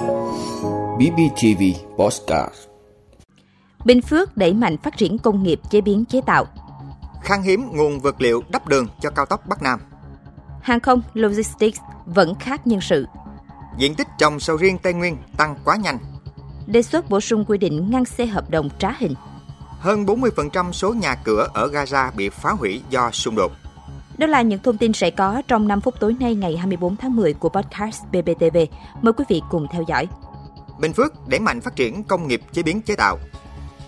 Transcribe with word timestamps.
BBTV 0.00 1.62
Postcard 1.98 2.54
Bình 3.84 4.02
Phước 4.02 4.36
đẩy 4.36 4.54
mạnh 4.54 4.76
phát 4.76 4.96
triển 4.96 5.18
công 5.18 5.42
nghiệp 5.42 5.60
chế 5.70 5.80
biến 5.80 6.04
chế 6.04 6.20
tạo. 6.26 6.46
Khan 7.22 7.42
hiếm 7.42 7.68
nguồn 7.72 8.00
vật 8.00 8.20
liệu 8.20 8.42
đắp 8.48 8.68
đường 8.68 8.86
cho 9.00 9.10
cao 9.10 9.26
tốc 9.26 9.46
Bắc 9.46 9.62
Nam. 9.62 9.80
Hàng 10.62 10.80
không 10.80 11.02
Logistics 11.14 11.80
vẫn 12.06 12.34
khác 12.34 12.66
nhân 12.66 12.80
sự. 12.80 13.06
Diện 13.78 13.94
tích 13.94 14.06
trồng 14.18 14.40
sầu 14.40 14.56
riêng 14.56 14.78
Tây 14.78 14.92
Nguyên 14.92 15.16
tăng 15.36 15.56
quá 15.64 15.76
nhanh. 15.76 15.98
Đề 16.66 16.82
xuất 16.82 17.10
bổ 17.10 17.20
sung 17.20 17.44
quy 17.44 17.58
định 17.58 17.90
ngăn 17.90 18.04
xe 18.04 18.26
hợp 18.26 18.50
đồng 18.50 18.68
trá 18.78 18.92
hình. 18.98 19.14
Hơn 19.78 20.06
40% 20.06 20.72
số 20.72 20.94
nhà 20.94 21.14
cửa 21.14 21.48
ở 21.54 21.68
Gaza 21.68 22.10
bị 22.16 22.28
phá 22.28 22.50
hủy 22.50 22.82
do 22.90 23.10
xung 23.10 23.34
đột. 23.34 23.52
Đó 24.20 24.26
là 24.26 24.42
những 24.42 24.62
thông 24.62 24.78
tin 24.78 24.92
sẽ 24.92 25.10
có 25.10 25.42
trong 25.48 25.68
5 25.68 25.80
phút 25.80 26.00
tối 26.00 26.16
nay 26.20 26.34
ngày 26.34 26.56
24 26.56 26.96
tháng 26.96 27.16
10 27.16 27.32
của 27.34 27.48
podcast 27.48 28.02
BBTV. 28.12 28.56
Mời 29.02 29.12
quý 29.12 29.24
vị 29.28 29.42
cùng 29.50 29.66
theo 29.72 29.82
dõi. 29.82 30.08
Bình 30.78 30.92
Phước 30.92 31.28
đẩy 31.28 31.40
mạnh 31.40 31.60
phát 31.60 31.76
triển 31.76 32.04
công 32.04 32.28
nghiệp 32.28 32.40
chế 32.52 32.62
biến 32.62 32.82
chế 32.82 32.96
tạo. 32.96 33.18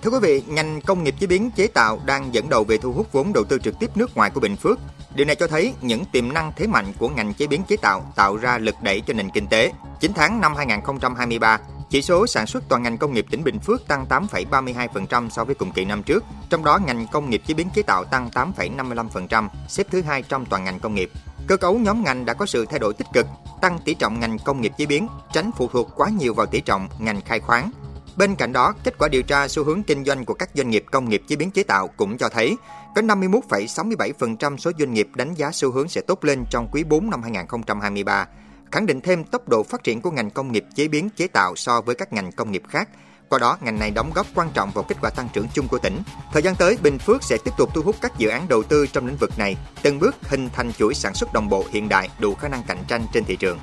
Thưa 0.02 0.10
quý 0.10 0.18
vị, 0.22 0.42
ngành 0.48 0.80
công 0.80 1.04
nghiệp 1.04 1.14
chế 1.20 1.26
biến 1.26 1.50
chế 1.56 1.66
tạo 1.66 2.00
đang 2.06 2.34
dẫn 2.34 2.48
đầu 2.48 2.64
về 2.64 2.78
thu 2.78 2.92
hút 2.92 3.12
vốn 3.12 3.32
đầu 3.32 3.44
tư 3.44 3.58
trực 3.58 3.78
tiếp 3.78 3.90
nước 3.94 4.16
ngoài 4.16 4.30
của 4.30 4.40
Bình 4.40 4.56
Phước. 4.56 4.78
Điều 5.14 5.26
này 5.26 5.36
cho 5.36 5.46
thấy 5.46 5.72
những 5.80 6.04
tiềm 6.04 6.32
năng 6.32 6.52
thế 6.56 6.66
mạnh 6.66 6.86
của 6.98 7.08
ngành 7.08 7.34
chế 7.34 7.46
biến 7.46 7.62
chế 7.68 7.76
tạo 7.76 8.12
tạo 8.16 8.36
ra 8.36 8.58
lực 8.58 8.74
đẩy 8.82 9.00
cho 9.00 9.14
nền 9.14 9.30
kinh 9.30 9.46
tế. 9.46 9.72
9 10.00 10.12
tháng 10.14 10.40
năm 10.40 10.54
2023, 10.56 11.58
chỉ 11.92 12.02
số 12.02 12.26
sản 12.26 12.46
xuất 12.46 12.62
toàn 12.68 12.82
ngành 12.82 12.98
công 12.98 13.12
nghiệp 13.12 13.26
tỉnh 13.30 13.44
Bình 13.44 13.58
Phước 13.58 13.88
tăng 13.88 14.06
8,32% 14.08 15.28
so 15.28 15.44
với 15.44 15.54
cùng 15.54 15.72
kỳ 15.72 15.84
năm 15.84 16.02
trước, 16.02 16.24
trong 16.50 16.64
đó 16.64 16.78
ngành 16.86 17.06
công 17.12 17.30
nghiệp 17.30 17.42
chế 17.46 17.54
biến 17.54 17.68
chế 17.74 17.82
tạo 17.82 18.04
tăng 18.04 18.30
8,55%, 18.30 19.48
xếp 19.68 19.86
thứ 19.90 20.02
hai 20.02 20.22
trong 20.22 20.46
toàn 20.46 20.64
ngành 20.64 20.80
công 20.80 20.94
nghiệp. 20.94 21.10
Cơ 21.46 21.56
cấu 21.56 21.78
nhóm 21.78 22.04
ngành 22.04 22.24
đã 22.24 22.34
có 22.34 22.46
sự 22.46 22.66
thay 22.66 22.78
đổi 22.78 22.94
tích 22.94 23.06
cực, 23.12 23.26
tăng 23.60 23.78
tỷ 23.84 23.94
trọng 23.94 24.20
ngành 24.20 24.38
công 24.38 24.60
nghiệp 24.60 24.72
chế 24.78 24.86
biến, 24.86 25.08
tránh 25.32 25.50
phụ 25.56 25.68
thuộc 25.72 25.90
quá 25.96 26.08
nhiều 26.08 26.34
vào 26.34 26.46
tỷ 26.46 26.60
trọng 26.60 26.88
ngành 26.98 27.20
khai 27.20 27.40
khoáng. 27.40 27.70
Bên 28.16 28.34
cạnh 28.34 28.52
đó, 28.52 28.74
kết 28.84 28.98
quả 28.98 29.08
điều 29.08 29.22
tra 29.22 29.48
xu 29.48 29.64
hướng 29.64 29.82
kinh 29.82 30.04
doanh 30.04 30.24
của 30.24 30.34
các 30.34 30.50
doanh 30.54 30.70
nghiệp 30.70 30.84
công 30.90 31.08
nghiệp 31.08 31.22
chế 31.28 31.36
biến 31.36 31.50
chế 31.50 31.62
tạo 31.62 31.88
cũng 31.88 32.18
cho 32.18 32.28
thấy 32.28 32.56
có 32.94 33.02
51,67% 33.02 34.56
số 34.56 34.70
doanh 34.78 34.94
nghiệp 34.94 35.08
đánh 35.14 35.34
giá 35.34 35.50
xu 35.52 35.70
hướng 35.70 35.88
sẽ 35.88 36.00
tốt 36.00 36.24
lên 36.24 36.44
trong 36.50 36.68
quý 36.72 36.84
4 36.84 37.10
năm 37.10 37.22
2023, 37.22 38.26
khẳng 38.72 38.86
định 38.86 39.00
thêm 39.00 39.24
tốc 39.24 39.48
độ 39.48 39.62
phát 39.62 39.84
triển 39.84 40.00
của 40.00 40.10
ngành 40.10 40.30
công 40.30 40.52
nghiệp 40.52 40.64
chế 40.74 40.88
biến 40.88 41.08
chế 41.16 41.26
tạo 41.26 41.56
so 41.56 41.80
với 41.80 41.94
các 41.94 42.12
ngành 42.12 42.32
công 42.32 42.52
nghiệp 42.52 42.62
khác. 42.68 42.88
Qua 43.28 43.38
đó, 43.38 43.58
ngành 43.60 43.78
này 43.78 43.90
đóng 43.90 44.10
góp 44.14 44.26
quan 44.34 44.48
trọng 44.54 44.70
vào 44.70 44.84
kết 44.84 44.96
quả 45.00 45.10
tăng 45.10 45.28
trưởng 45.32 45.46
chung 45.54 45.68
của 45.68 45.78
tỉnh. 45.78 46.02
Thời 46.32 46.42
gian 46.42 46.54
tới, 46.54 46.78
Bình 46.82 46.98
Phước 46.98 47.22
sẽ 47.22 47.36
tiếp 47.44 47.50
tục 47.58 47.70
thu 47.74 47.82
hút 47.82 47.96
các 48.00 48.18
dự 48.18 48.28
án 48.28 48.48
đầu 48.48 48.62
tư 48.62 48.86
trong 48.86 49.06
lĩnh 49.06 49.16
vực 49.16 49.38
này, 49.38 49.56
từng 49.82 49.98
bước 49.98 50.16
hình 50.22 50.48
thành 50.52 50.72
chuỗi 50.72 50.94
sản 50.94 51.14
xuất 51.14 51.32
đồng 51.32 51.48
bộ 51.48 51.64
hiện 51.70 51.88
đại 51.88 52.08
đủ 52.18 52.34
khả 52.34 52.48
năng 52.48 52.62
cạnh 52.62 52.84
tranh 52.88 53.06
trên 53.12 53.24
thị 53.24 53.36
trường. 53.36 53.58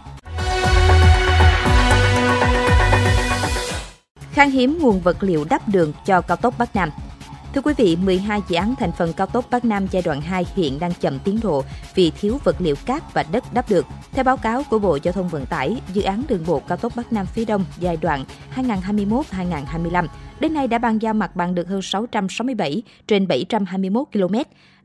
Khan 4.31 4.51
hiếm 4.51 4.77
nguồn 4.81 5.01
vật 5.01 5.17
liệu 5.23 5.45
đắp 5.49 5.67
đường 5.67 5.93
cho 6.05 6.21
cao 6.21 6.37
tốc 6.37 6.53
Bắc 6.57 6.75
Nam. 6.75 6.89
Thưa 7.53 7.61
quý 7.61 7.73
vị, 7.77 7.97
12 8.03 8.41
dự 8.47 8.55
án 8.55 8.75
thành 8.75 8.91
phần 8.91 9.13
cao 9.13 9.27
tốc 9.27 9.45
Bắc 9.51 9.65
Nam 9.65 9.87
giai 9.91 10.01
đoạn 10.01 10.21
2 10.21 10.45
hiện 10.55 10.79
đang 10.79 10.93
chậm 10.99 11.19
tiến 11.19 11.39
độ 11.43 11.63
vì 11.95 12.11
thiếu 12.11 12.37
vật 12.43 12.55
liệu 12.59 12.75
cát 12.85 13.13
và 13.13 13.25
đất 13.31 13.43
đắp 13.53 13.69
được. 13.69 13.85
Theo 14.11 14.23
báo 14.23 14.37
cáo 14.37 14.63
của 14.69 14.79
Bộ 14.79 14.97
Giao 15.03 15.11
thông 15.11 15.27
Vận 15.27 15.45
tải, 15.45 15.81
dự 15.93 16.01
án 16.01 16.23
đường 16.27 16.43
bộ 16.47 16.59
cao 16.59 16.77
tốc 16.77 16.93
Bắc 16.95 17.13
Nam 17.13 17.25
phía 17.25 17.45
Đông 17.45 17.65
giai 17.79 17.97
đoạn 17.97 18.25
2021-2025 18.55 20.07
đến 20.39 20.53
nay 20.53 20.67
đã 20.67 20.77
bàn 20.77 20.99
giao 20.99 21.13
mặt 21.13 21.35
bằng 21.35 21.55
được 21.55 21.67
hơn 21.67 21.81
667 21.81 22.83
trên 23.07 23.27
721 23.27 24.07
km, 24.13 24.35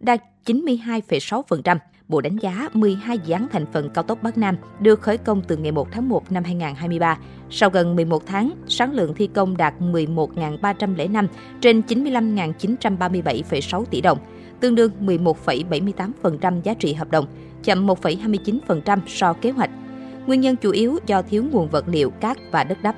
đạt 0.00 0.20
92,6%. 0.46 1.76
Bộ 2.08 2.20
đánh 2.20 2.36
giá 2.36 2.69
12 2.72 3.19
dự 3.19 3.33
án 3.33 3.48
thành 3.52 3.66
phần 3.72 3.91
cao 3.94 4.05
tốc 4.05 4.19
Bắc 4.22 4.38
Nam 4.38 4.56
được 4.80 5.00
khởi 5.00 5.19
công 5.19 5.42
từ 5.48 5.56
ngày 5.56 5.72
1 5.72 5.88
tháng 5.92 6.08
1 6.08 6.33
năm 6.33 6.44
2023. 6.44 7.19
Sau 7.50 7.70
gần 7.70 7.96
11 7.96 8.27
tháng, 8.27 8.50
sản 8.69 8.92
lượng 8.92 9.14
thi 9.14 9.27
công 9.27 9.56
đạt 9.56 9.74
11.305 9.80 11.27
trên 11.61 11.83
95.937,6 11.88 13.84
tỷ 13.84 14.00
đồng, 14.00 14.19
tương 14.61 14.74
đương 14.74 14.90
11,78% 15.01 16.61
giá 16.62 16.74
trị 16.74 16.95
hợp 16.95 17.11
đồng, 17.11 17.27
chậm 17.62 17.86
1,29% 17.86 18.98
so 19.07 19.33
kế 19.33 19.51
hoạch. 19.51 19.70
Nguyên 20.27 20.40
nhân 20.40 20.57
chủ 20.57 20.70
yếu 20.70 20.98
do 21.07 21.23
thiếu 21.23 21.45
nguồn 21.52 21.68
vật 21.68 21.89
liệu 21.89 22.11
cát 22.11 22.39
và 22.51 22.64
đất 22.64 22.78
đắp. 22.83 22.96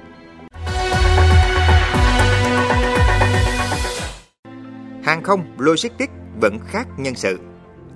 Hàng 5.03 5.23
không, 5.23 5.45
logistics 5.59 6.13
vẫn 6.41 6.59
khác 6.67 6.89
nhân 6.99 7.15
sự. 7.15 7.39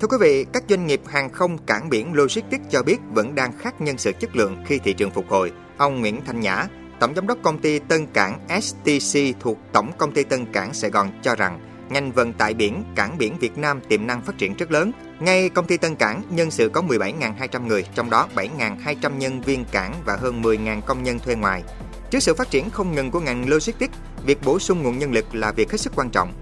Thưa 0.00 0.06
quý 0.06 0.16
vị, 0.21 0.47
các 0.53 0.62
doanh 0.69 0.87
nghiệp 0.87 1.00
hàng 1.06 1.31
không 1.31 1.59
cảng 1.59 1.88
biển 1.88 2.15
logistics 2.15 2.71
cho 2.71 2.83
biết 2.83 2.97
vẫn 3.11 3.34
đang 3.34 3.59
khắc 3.59 3.81
nhân 3.81 3.99
sự 3.99 4.12
chất 4.21 4.37
lượng 4.37 4.56
khi 4.66 4.78
thị 4.78 4.93
trường 4.93 5.11
phục 5.11 5.28
hồi. 5.28 5.53
Ông 5.77 6.00
Nguyễn 6.00 6.21
Thanh 6.27 6.41
Nhã, 6.41 6.66
Tổng 7.00 7.15
giám 7.15 7.27
đốc 7.27 7.38
công 7.43 7.59
ty 7.59 7.78
Tân 7.78 8.06
Cảng 8.06 8.39
STC 8.62 9.21
thuộc 9.41 9.59
Tổng 9.72 9.93
công 9.99 10.12
ty 10.12 10.25
Tân 10.25 10.53
Cảng 10.53 10.75
Sài 10.75 10.91
Gòn 10.91 11.10
cho 11.22 11.34
rằng 11.34 11.60
ngành 11.91 12.12
vận 12.12 12.33
tải 12.33 12.55
biển, 12.55 12.84
cảng 12.97 13.19
biển 13.19 13.39
Việt 13.39 13.59
Nam 13.59 13.81
tiềm 13.89 14.06
năng 14.06 14.22
phát 14.22 14.39
triển 14.39 14.55
rất 14.56 14.71
lớn. 14.71 14.93
Ngay 15.21 15.49
công 15.49 15.66
ty 15.66 15.77
Tân 15.77 15.97
Cảng, 15.97 16.22
nhân 16.31 16.50
sự 16.50 16.69
có 16.69 16.83
17.200 16.83 17.66
người, 17.66 17.84
trong 17.94 18.10
đó 18.10 18.28
7.200 18.34 19.16
nhân 19.16 19.41
viên 19.41 19.65
cảng 19.72 19.94
và 20.05 20.16
hơn 20.16 20.43
10.000 20.43 20.81
công 20.81 21.03
nhân 21.03 21.19
thuê 21.19 21.34
ngoài. 21.34 21.62
Trước 22.10 22.21
sự 22.21 22.34
phát 22.34 22.50
triển 22.50 22.71
không 22.71 22.94
ngừng 22.94 23.10
của 23.10 23.21
ngành 23.21 23.49
logistics, 23.49 23.97
việc 24.25 24.39
bổ 24.44 24.59
sung 24.59 24.83
nguồn 24.83 24.99
nhân 24.99 25.12
lực 25.12 25.34
là 25.34 25.53
việc 25.53 25.71
hết 25.71 25.78
sức 25.78 25.93
quan 25.97 26.10
trọng. 26.10 26.33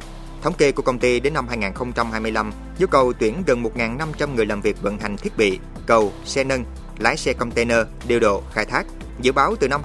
Thống 0.42 0.54
kê 0.54 0.72
của 0.72 0.82
công 0.82 0.98
ty 0.98 1.20
đến 1.20 1.34
năm 1.34 1.48
2025, 1.48 2.52
nhu 2.78 2.86
cầu 2.86 3.12
tuyển 3.12 3.42
gần 3.46 3.62
1.500 3.62 4.34
người 4.34 4.46
làm 4.46 4.60
việc 4.60 4.82
vận 4.82 4.98
hành 4.98 5.16
thiết 5.16 5.36
bị, 5.36 5.58
cầu, 5.86 6.12
xe 6.24 6.44
nâng, 6.44 6.64
lái 6.98 7.16
xe 7.16 7.32
container, 7.32 7.78
điều 8.06 8.20
độ, 8.20 8.42
khai 8.52 8.64
thác. 8.66 8.86
Dự 9.20 9.32
báo 9.32 9.56
từ 9.60 9.68
năm 9.68 9.80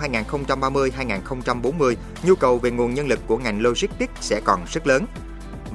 2030-2040, 0.47 1.95
nhu 2.23 2.35
cầu 2.35 2.57
về 2.57 2.71
nguồn 2.71 2.93
nhân 2.93 3.07
lực 3.07 3.19
của 3.27 3.37
ngành 3.37 3.61
logistics 3.61 4.21
sẽ 4.21 4.41
còn 4.43 4.65
rất 4.71 4.87
lớn. 4.87 5.05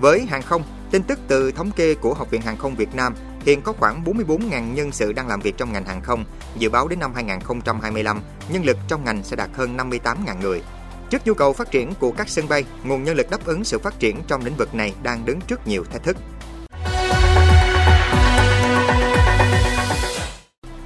Với 0.00 0.26
hàng 0.26 0.42
không, 0.42 0.62
tin 0.90 1.02
tức 1.02 1.18
từ 1.28 1.52
thống 1.52 1.70
kê 1.70 1.94
của 1.94 2.14
Học 2.14 2.30
viện 2.30 2.42
Hàng 2.42 2.56
không 2.56 2.74
Việt 2.74 2.94
Nam, 2.94 3.14
hiện 3.46 3.62
có 3.62 3.72
khoảng 3.72 4.04
44.000 4.04 4.74
nhân 4.74 4.92
sự 4.92 5.12
đang 5.12 5.28
làm 5.28 5.40
việc 5.40 5.56
trong 5.56 5.72
ngành 5.72 5.84
hàng 5.84 6.02
không. 6.02 6.24
Dự 6.58 6.70
báo 6.70 6.88
đến 6.88 6.98
năm 6.98 7.14
2025, 7.14 8.20
nhân 8.48 8.64
lực 8.64 8.76
trong 8.88 9.04
ngành 9.04 9.22
sẽ 9.22 9.36
đạt 9.36 9.50
hơn 9.54 9.76
58.000 9.76 10.40
người. 10.42 10.62
Trước 11.10 11.26
nhu 11.26 11.34
cầu 11.34 11.52
phát 11.52 11.70
triển 11.70 11.92
của 12.00 12.10
các 12.10 12.28
sân 12.28 12.48
bay, 12.48 12.64
nguồn 12.84 13.04
nhân 13.04 13.16
lực 13.16 13.30
đáp 13.30 13.44
ứng 13.44 13.64
sự 13.64 13.78
phát 13.78 13.98
triển 13.98 14.16
trong 14.28 14.44
lĩnh 14.44 14.56
vực 14.56 14.74
này 14.74 14.92
đang 15.02 15.26
đứng 15.26 15.40
trước 15.40 15.66
nhiều 15.66 15.84
thách 15.84 16.02
thức. 16.02 16.16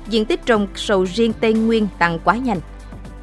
Diện 0.09 0.25
tích 0.25 0.41
trồng 0.47 0.67
sầu 0.75 1.05
riêng 1.05 1.33
Tây 1.41 1.53
Nguyên 1.53 1.89
tăng 1.99 2.19
quá 2.25 2.37
nhanh. 2.37 2.61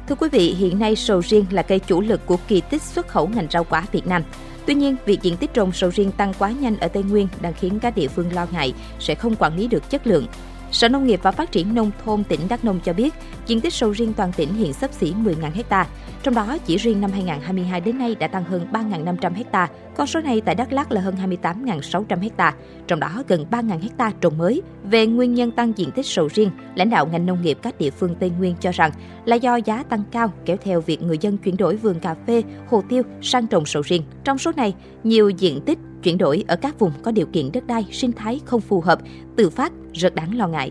Thưa 0.08 0.14
quý 0.14 0.28
vị, 0.32 0.54
hiện 0.58 0.78
nay 0.78 0.96
sầu 0.96 1.20
riêng 1.20 1.44
là 1.50 1.62
cây 1.62 1.78
chủ 1.78 2.00
lực 2.00 2.26
của 2.26 2.36
kỳ 2.48 2.60
tích 2.60 2.82
xuất 2.82 3.08
khẩu 3.08 3.28
ngành 3.28 3.46
rau 3.50 3.64
quả 3.64 3.86
Việt 3.92 4.06
Nam. 4.06 4.22
Tuy 4.66 4.74
nhiên, 4.74 4.96
việc 5.06 5.22
diện 5.22 5.36
tích 5.36 5.54
trồng 5.54 5.72
sầu 5.72 5.90
riêng 5.90 6.12
tăng 6.12 6.32
quá 6.38 6.50
nhanh 6.50 6.76
ở 6.78 6.88
Tây 6.88 7.02
Nguyên 7.02 7.28
đang 7.40 7.52
khiến 7.52 7.78
các 7.82 7.96
địa 7.96 8.08
phương 8.08 8.32
lo 8.32 8.46
ngại 8.50 8.74
sẽ 8.98 9.14
không 9.14 9.36
quản 9.36 9.56
lý 9.56 9.66
được 9.66 9.90
chất 9.90 10.06
lượng. 10.06 10.26
Sở 10.72 10.88
Nông 10.88 11.06
nghiệp 11.06 11.20
và 11.22 11.30
Phát 11.30 11.52
triển 11.52 11.74
Nông 11.74 11.90
thôn 12.04 12.24
tỉnh 12.24 12.40
Đắk 12.48 12.64
Nông 12.64 12.80
cho 12.84 12.92
biết, 12.92 13.14
diện 13.46 13.60
tích 13.60 13.72
sầu 13.72 13.90
riêng 13.90 14.12
toàn 14.12 14.32
tỉnh 14.32 14.54
hiện 14.54 14.72
sấp 14.72 14.92
xỉ 14.92 15.12
10.000 15.12 15.64
ha, 15.68 15.86
trong 16.22 16.34
đó 16.34 16.58
chỉ 16.66 16.76
riêng 16.76 17.00
năm 17.00 17.10
2022 17.10 17.80
đến 17.80 17.98
nay 17.98 18.14
đã 18.14 18.28
tăng 18.28 18.44
hơn 18.44 18.66
3.500 18.72 19.32
ha. 19.52 19.68
Con 19.96 20.06
số 20.06 20.20
này 20.20 20.40
tại 20.40 20.54
Đắk 20.54 20.72
Lắk 20.72 20.92
là 20.92 21.00
hơn 21.00 21.14
28.600 21.42 22.30
ha, 22.36 22.54
trong 22.86 23.00
đó 23.00 23.22
gần 23.28 23.46
3.000 23.50 23.78
ha 23.98 24.12
trồng 24.20 24.38
mới. 24.38 24.62
Về 24.84 25.06
nguyên 25.06 25.34
nhân 25.34 25.50
tăng 25.50 25.72
diện 25.76 25.90
tích 25.90 26.06
sầu 26.06 26.28
riêng, 26.34 26.50
lãnh 26.74 26.90
đạo 26.90 27.06
ngành 27.06 27.26
nông 27.26 27.42
nghiệp 27.42 27.58
các 27.62 27.78
địa 27.78 27.90
phương 27.90 28.14
Tây 28.20 28.30
Nguyên 28.30 28.54
cho 28.60 28.70
rằng 28.72 28.90
là 29.24 29.36
do 29.36 29.56
giá 29.56 29.82
tăng 29.82 30.02
cao 30.12 30.32
kéo 30.44 30.56
theo 30.64 30.80
việc 30.80 31.02
người 31.02 31.18
dân 31.18 31.38
chuyển 31.38 31.56
đổi 31.56 31.76
vườn 31.76 32.00
cà 32.00 32.14
phê, 32.26 32.42
hồ 32.68 32.82
tiêu 32.88 33.02
sang 33.22 33.46
trồng 33.46 33.66
sầu 33.66 33.82
riêng. 33.82 34.02
Trong 34.24 34.38
số 34.38 34.52
này, 34.56 34.74
nhiều 35.04 35.30
diện 35.30 35.60
tích 35.60 35.78
chuyển 36.02 36.18
đổi 36.18 36.44
ở 36.48 36.56
các 36.56 36.78
vùng 36.78 36.92
có 37.02 37.12
điều 37.12 37.26
kiện 37.26 37.52
đất 37.52 37.66
đai 37.66 37.86
sinh 37.92 38.12
thái 38.12 38.40
không 38.44 38.60
phù 38.60 38.80
hợp, 38.80 38.98
tự 39.36 39.50
phát 39.50 39.72
rất 39.92 40.14
đáng 40.14 40.38
lo 40.38 40.48
ngại. 40.48 40.70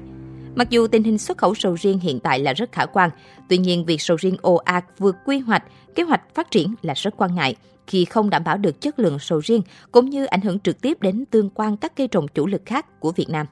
Mặc 0.55 0.69
dù 0.69 0.87
tình 0.87 1.03
hình 1.03 1.17
xuất 1.17 1.37
khẩu 1.37 1.55
sầu 1.55 1.73
riêng 1.73 1.99
hiện 1.99 2.19
tại 2.19 2.39
là 2.39 2.53
rất 2.53 2.71
khả 2.71 2.85
quan, 2.85 3.09
tuy 3.49 3.57
nhiên 3.57 3.85
việc 3.85 4.01
sầu 4.01 4.17
riêng 4.17 4.37
ồ 4.41 4.55
ạt 4.55 4.85
vượt 4.97 5.15
quy 5.25 5.39
hoạch, 5.39 5.63
kế 5.95 6.03
hoạch 6.03 6.21
phát 6.35 6.51
triển 6.51 6.75
là 6.81 6.93
rất 6.93 7.17
quan 7.17 7.35
ngại 7.35 7.55
khi 7.87 8.05
không 8.05 8.29
đảm 8.29 8.43
bảo 8.43 8.57
được 8.57 8.81
chất 8.81 8.99
lượng 8.99 9.19
sầu 9.19 9.39
riêng 9.39 9.61
cũng 9.91 10.09
như 10.09 10.25
ảnh 10.25 10.41
hưởng 10.41 10.59
trực 10.59 10.81
tiếp 10.81 11.01
đến 11.01 11.25
tương 11.31 11.49
quan 11.49 11.77
các 11.77 11.95
cây 11.95 12.07
trồng 12.07 12.27
chủ 12.27 12.47
lực 12.47 12.61
khác 12.65 12.99
của 12.99 13.11
Việt 13.11 13.29
Nam. 13.29 13.45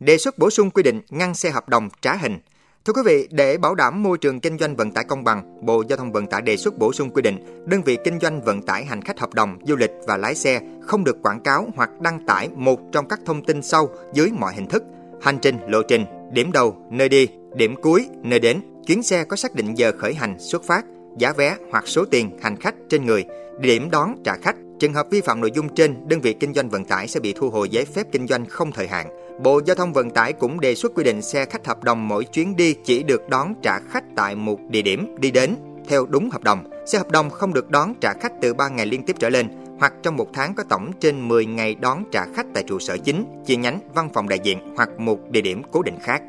Đề 0.00 0.18
xuất 0.18 0.38
bổ 0.38 0.50
sung 0.50 0.70
quy 0.70 0.82
định 0.82 1.00
ngăn 1.10 1.34
xe 1.34 1.50
hợp 1.50 1.68
đồng 1.68 1.88
trả 2.02 2.16
hình 2.16 2.38
Thưa 2.84 2.92
quý 2.92 3.02
vị, 3.04 3.28
để 3.30 3.58
bảo 3.58 3.74
đảm 3.74 4.02
môi 4.02 4.18
trường 4.18 4.40
kinh 4.40 4.58
doanh 4.58 4.76
vận 4.76 4.90
tải 4.90 5.04
công 5.04 5.24
bằng, 5.24 5.58
Bộ 5.60 5.82
Giao 5.88 5.96
thông 5.96 6.12
Vận 6.12 6.26
tải 6.26 6.42
đề 6.42 6.56
xuất 6.56 6.78
bổ 6.78 6.92
sung 6.92 7.10
quy 7.10 7.22
định 7.22 7.64
đơn 7.66 7.82
vị 7.82 7.98
kinh 8.04 8.20
doanh 8.20 8.42
vận 8.42 8.62
tải 8.62 8.84
hành 8.84 9.02
khách 9.02 9.20
hợp 9.20 9.34
đồng, 9.34 9.58
du 9.66 9.76
lịch 9.76 9.90
và 10.06 10.16
lái 10.16 10.34
xe 10.34 10.60
không 10.82 11.04
được 11.04 11.16
quảng 11.22 11.40
cáo 11.40 11.68
hoặc 11.76 11.90
đăng 12.00 12.26
tải 12.26 12.48
một 12.48 12.80
trong 12.92 13.08
các 13.08 13.20
thông 13.26 13.44
tin 13.44 13.62
sau 13.62 13.88
dưới 14.12 14.30
mọi 14.32 14.54
hình 14.54 14.66
thức: 14.66 14.82
hành 15.20 15.38
trình, 15.42 15.56
lộ 15.68 15.82
trình, 15.82 16.04
điểm 16.32 16.52
đầu, 16.52 16.76
nơi 16.90 17.08
đi, 17.08 17.28
điểm 17.54 17.74
cuối, 17.82 18.08
nơi 18.22 18.38
đến, 18.38 18.60
chuyến 18.86 19.02
xe 19.02 19.24
có 19.24 19.36
xác 19.36 19.54
định 19.54 19.74
giờ 19.78 19.92
khởi 19.98 20.14
hành, 20.14 20.36
xuất 20.38 20.62
phát, 20.62 20.84
giá 21.18 21.32
vé 21.32 21.56
hoặc 21.70 21.88
số 21.88 22.04
tiền 22.04 22.30
hành 22.42 22.56
khách 22.56 22.74
trên 22.88 23.06
người, 23.06 23.24
điểm 23.60 23.90
đón 23.90 24.16
trả 24.24 24.36
khách. 24.36 24.56
Trường 24.78 24.94
hợp 24.94 25.06
vi 25.10 25.20
phạm 25.20 25.40
nội 25.40 25.50
dung 25.54 25.74
trên, 25.74 26.08
đơn 26.08 26.20
vị 26.20 26.32
kinh 26.32 26.54
doanh 26.54 26.68
vận 26.68 26.84
tải 26.84 27.08
sẽ 27.08 27.20
bị 27.20 27.32
thu 27.32 27.50
hồi 27.50 27.68
giấy 27.68 27.84
phép 27.84 28.06
kinh 28.12 28.26
doanh 28.26 28.46
không 28.46 28.72
thời 28.72 28.88
hạn 28.88 29.06
Bộ 29.42 29.60
Giao 29.66 29.74
thông 29.74 29.92
Vận 29.92 30.10
tải 30.10 30.32
cũng 30.32 30.60
đề 30.60 30.74
xuất 30.74 30.92
quy 30.94 31.04
định 31.04 31.22
xe 31.22 31.44
khách 31.44 31.66
hợp 31.66 31.84
đồng 31.84 32.08
mỗi 32.08 32.24
chuyến 32.24 32.56
đi 32.56 32.74
chỉ 32.84 33.02
được 33.02 33.28
đón 33.28 33.54
trả 33.62 33.78
khách 33.90 34.04
tại 34.16 34.34
một 34.34 34.58
địa 34.68 34.82
điểm 34.82 35.16
đi 35.18 35.30
đến 35.30 35.54
theo 35.88 36.06
đúng 36.06 36.30
hợp 36.30 36.42
đồng. 36.42 36.64
Xe 36.86 36.98
hợp 36.98 37.10
đồng 37.10 37.30
không 37.30 37.54
được 37.54 37.70
đón 37.70 37.94
trả 38.00 38.12
khách 38.20 38.32
từ 38.40 38.54
3 38.54 38.68
ngày 38.68 38.86
liên 38.86 39.02
tiếp 39.02 39.16
trở 39.18 39.28
lên 39.28 39.48
hoặc 39.78 39.92
trong 40.02 40.16
một 40.16 40.26
tháng 40.32 40.54
có 40.54 40.64
tổng 40.68 40.90
trên 41.00 41.28
10 41.28 41.46
ngày 41.46 41.74
đón 41.74 42.04
trả 42.12 42.26
khách 42.34 42.46
tại 42.54 42.64
trụ 42.66 42.78
sở 42.78 42.96
chính, 42.96 43.24
chi 43.46 43.56
nhánh, 43.56 43.80
văn 43.94 44.08
phòng 44.14 44.28
đại 44.28 44.38
diện 44.42 44.58
hoặc 44.76 44.88
một 44.98 45.30
địa 45.30 45.40
điểm 45.40 45.62
cố 45.72 45.82
định 45.82 45.98
khác. 46.02 46.22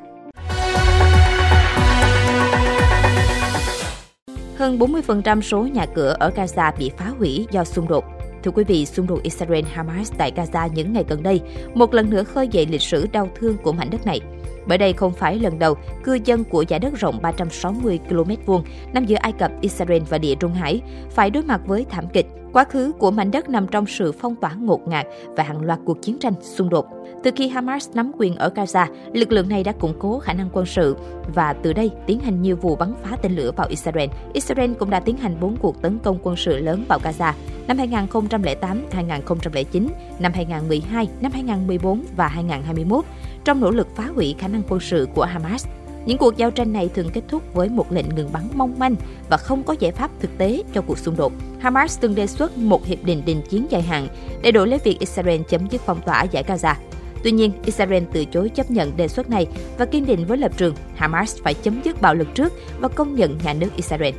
Hơn 4.55 4.79
40% 4.79 5.41
số 5.41 5.67
nhà 5.73 5.85
cửa 5.95 6.15
ở 6.19 6.31
Gaza 6.35 6.71
bị 6.77 6.91
phá 6.97 7.05
hủy 7.17 7.47
do 7.51 7.63
xung 7.63 7.87
đột. 7.87 8.20
Thưa 8.43 8.51
quý 8.51 8.63
vị, 8.63 8.85
xung 8.85 9.07
đột 9.07 9.19
Israel-Hamas 9.23 10.11
tại 10.17 10.31
Gaza 10.35 10.69
những 10.73 10.93
ngày 10.93 11.05
gần 11.07 11.23
đây 11.23 11.41
một 11.73 11.93
lần 11.93 12.09
nữa 12.09 12.23
khơi 12.23 12.47
dậy 12.47 12.65
lịch 12.65 12.81
sử 12.81 13.07
đau 13.11 13.29
thương 13.35 13.57
của 13.57 13.71
mảnh 13.71 13.89
đất 13.89 14.05
này. 14.05 14.19
Bởi 14.65 14.77
đây 14.77 14.93
không 14.93 15.13
phải 15.13 15.39
lần 15.39 15.59
đầu 15.59 15.75
cư 16.03 16.19
dân 16.25 16.43
của 16.43 16.61
giải 16.61 16.79
đất 16.79 16.93
rộng 16.99 17.19
360 17.21 17.99
km 18.09 18.31
vuông 18.45 18.63
nằm 18.93 19.05
giữa 19.05 19.17
Ai 19.19 19.31
Cập, 19.31 19.51
Israel 19.61 20.01
và 20.09 20.17
Địa 20.17 20.35
Trung 20.35 20.53
Hải 20.53 20.81
phải 21.09 21.29
đối 21.29 21.43
mặt 21.43 21.61
với 21.65 21.85
thảm 21.89 22.05
kịch 22.13 22.25
Quá 22.53 22.63
khứ 22.63 22.92
của 23.00 23.12
mảnh 23.12 23.31
đất 23.31 23.50
nằm 23.50 23.68
trong 23.68 23.86
sự 23.86 24.12
phong 24.12 24.36
tỏa 24.36 24.53
ngột 24.53 24.88
ngạt 24.88 25.07
và 25.36 25.44
hàng 25.44 25.62
loạt 25.62 25.80
cuộc 25.86 26.01
chiến 26.01 26.18
tranh 26.19 26.33
xung 26.42 26.69
đột. 26.69 26.86
Từ 27.24 27.31
khi 27.36 27.48
Hamas 27.48 27.89
nắm 27.94 28.12
quyền 28.18 28.36
ở 28.36 28.51
Gaza, 28.56 28.88
lực 29.13 29.31
lượng 29.31 29.50
này 29.50 29.63
đã 29.63 29.71
củng 29.71 29.94
cố 30.00 30.19
khả 30.19 30.33
năng 30.33 30.50
quân 30.53 30.65
sự 30.65 30.98
và 31.36 31.53
từ 31.53 31.74
đây 31.74 31.92
tiến 32.07 32.19
hành 32.19 32.42
nhiều 32.42 32.56
vụ 32.56 32.75
bắn 32.75 32.94
phá 33.03 33.18
tên 33.21 33.36
lửa 33.36 33.51
vào 33.56 33.68
Israel. 33.68 34.09
Israel 34.33 34.74
cũng 34.74 34.89
đã 34.89 35.00
tiến 35.00 35.18
hành 35.18 35.39
4 35.39 35.57
cuộc 35.57 35.81
tấn 35.81 36.00
công 36.00 36.19
quân 36.24 36.36
sự 36.36 36.57
lớn 36.57 36.83
vào 36.88 37.00
Gaza 37.00 37.33
năm 37.68 37.77
2008, 37.77 38.86
2009, 38.92 39.88
năm 40.19 40.31
2012, 40.36 41.07
năm 41.21 41.31
2014 41.31 42.04
và 42.15 42.27
2021 42.27 43.06
trong 43.44 43.62
nỗ 43.62 43.71
lực 43.71 43.95
phá 43.95 44.04
hủy 44.15 44.36
khả 44.39 44.47
năng 44.47 44.63
quân 44.69 44.80
sự 44.80 45.07
của 45.15 45.25
Hamas. 45.25 45.68
Những 46.06 46.18
cuộc 46.18 46.38
giao 46.38 46.51
tranh 46.51 46.74
này 46.74 46.89
thường 46.95 47.09
kết 47.13 47.21
thúc 47.27 47.53
với 47.53 47.69
một 47.69 47.92
lệnh 47.92 48.15
ngừng 48.15 48.31
bắn 48.31 48.44
mong 48.53 48.80
manh 48.80 48.95
và 49.30 49.38
không 49.38 49.63
có 49.63 49.75
giải 49.80 49.92
pháp 49.92 50.12
thực 50.19 50.38
tế 50.38 50.63
cho 50.74 50.81
cuộc 50.81 50.98
xung 50.98 51.15
đột. 51.18 51.33
Hamas 51.59 52.00
từng 52.00 52.15
đề 52.15 52.27
xuất 52.27 52.57
một 52.57 52.86
hiệp 52.86 53.03
định 53.03 53.21
đình 53.25 53.42
chiến 53.50 53.65
dài 53.69 53.81
hạn 53.81 54.07
để 54.42 54.51
đổi 54.51 54.68
lấy 54.68 54.80
việc 54.83 55.00
Israel 55.00 55.42
chấm 55.50 55.68
dứt 55.69 55.81
phong 55.86 56.01
tỏa 56.01 56.24
giải 56.24 56.44
Gaza. 56.48 56.75
Tuy 57.24 57.31
nhiên, 57.31 57.51
Israel 57.65 58.03
từ 58.13 58.25
chối 58.25 58.50
chấp 58.50 58.71
nhận 58.71 58.98
đề 58.98 59.07
xuất 59.07 59.30
này 59.30 59.48
và 59.77 59.86
kiên 59.86 60.06
định 60.06 60.25
với 60.25 60.38
lập 60.38 60.51
trường 60.57 60.75
Hamas 60.95 61.38
phải 61.44 61.53
chấm 61.53 61.81
dứt 61.83 62.01
bạo 62.01 62.15
lực 62.15 62.27
trước 62.36 62.54
và 62.80 62.88
công 62.88 63.15
nhận 63.15 63.38
nhà 63.44 63.54
nước 63.54 63.69
Israel. 63.75 64.15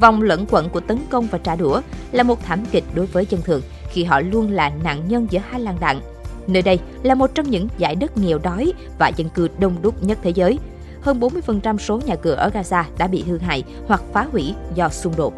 Vòng 0.00 0.22
lẫn 0.22 0.46
quẩn 0.50 0.68
của 0.68 0.80
tấn 0.80 0.98
công 1.10 1.26
và 1.30 1.38
trả 1.38 1.56
đũa 1.56 1.80
là 2.12 2.22
một 2.22 2.44
thảm 2.44 2.64
kịch 2.70 2.84
đối 2.94 3.06
với 3.06 3.26
dân 3.30 3.42
thường 3.42 3.62
khi 3.90 4.04
họ 4.04 4.20
luôn 4.20 4.50
là 4.50 4.72
nạn 4.84 5.08
nhân 5.08 5.26
giữa 5.30 5.40
hai 5.50 5.60
làn 5.60 5.76
đạn. 5.80 6.00
Nơi 6.46 6.62
đây 6.62 6.78
là 7.02 7.14
một 7.14 7.34
trong 7.34 7.50
những 7.50 7.68
giải 7.78 7.94
đất 7.94 8.18
nghèo 8.18 8.38
đói 8.38 8.72
và 8.98 9.08
dân 9.08 9.28
cư 9.28 9.48
đông 9.58 9.76
đúc 9.82 10.02
nhất 10.02 10.18
thế 10.22 10.30
giới– 10.30 10.58
hơn 11.02 11.20
40% 11.20 11.78
số 11.78 12.00
nhà 12.06 12.16
cửa 12.16 12.34
ở 12.34 12.50
Gaza 12.54 12.84
đã 12.98 13.06
bị 13.06 13.24
hư 13.28 13.38
hại 13.38 13.64
hoặc 13.86 14.02
phá 14.12 14.26
hủy 14.32 14.54
do 14.74 14.88
xung 14.88 15.16
đột. 15.16 15.34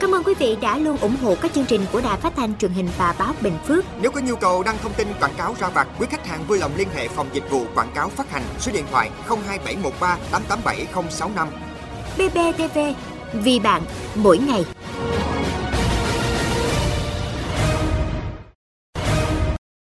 Cảm 0.00 0.14
ơn 0.14 0.22
quý 0.24 0.34
vị 0.38 0.56
đã 0.60 0.78
luôn 0.78 0.96
ủng 0.96 1.16
hộ 1.22 1.34
các 1.42 1.52
chương 1.54 1.64
trình 1.64 1.80
của 1.92 2.00
Đài 2.00 2.16
Phát 2.16 2.32
thanh 2.36 2.54
truyền 2.58 2.70
hình 2.70 2.88
và 2.98 3.14
báo 3.18 3.34
Bình 3.40 3.56
Phước. 3.64 3.84
Nếu 4.02 4.10
có 4.10 4.20
nhu 4.20 4.36
cầu 4.36 4.62
đăng 4.62 4.78
thông 4.82 4.92
tin 4.92 5.08
quảng 5.20 5.34
cáo 5.38 5.54
ra 5.60 5.68
vặt, 5.68 5.88
quý 5.98 6.06
khách 6.10 6.26
hàng 6.26 6.44
vui 6.48 6.58
lòng 6.58 6.72
liên 6.76 6.88
hệ 6.94 7.08
phòng 7.08 7.26
dịch 7.32 7.50
vụ 7.50 7.64
quảng 7.74 7.90
cáo 7.94 8.08
phát 8.08 8.30
hành 8.30 8.42
số 8.58 8.72
điện 8.72 8.84
thoại 8.90 9.10
02713 9.28 10.18
887065. 10.30 11.48
BBTV 12.16 12.78
vì 13.32 13.60
bạn 13.60 13.82
mỗi 14.14 14.38
ngày. 14.38 14.64